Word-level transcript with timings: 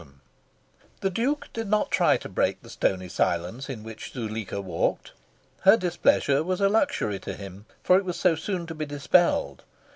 VII 0.01 0.07
The 1.01 1.09
Duke 1.11 1.49
did 1.53 1.67
not 1.69 1.91
try 1.91 2.17
to 2.17 2.27
break 2.27 2.63
the 2.63 2.71
stony 2.71 3.07
silence 3.07 3.69
in 3.69 3.83
which 3.83 4.11
Zuleika 4.13 4.59
walked. 4.59 5.11
Her 5.59 5.77
displeasure 5.77 6.41
was 6.41 6.59
a 6.59 6.67
luxury 6.69 7.19
to 7.19 7.35
him, 7.35 7.67
for 7.83 7.97
it 7.97 8.03
was 8.05 8.19
so 8.19 8.33
soon 8.33 8.65
to 8.65 8.73
be 8.73 8.87
dispelled. 8.87 9.63